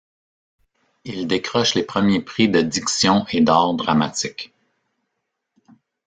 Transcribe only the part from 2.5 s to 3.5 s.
diction et